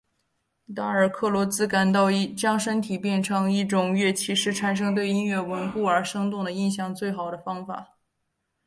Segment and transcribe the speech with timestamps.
[0.75, 7.99] 达尔克罗兹感觉到将身体变成一种乐器是产生对音乐的稳固而生动的印象的最好的方法。